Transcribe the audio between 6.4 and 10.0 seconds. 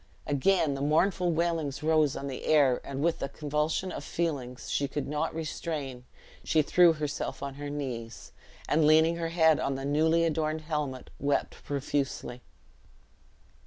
she threw herself on her knees, and leaning her head on the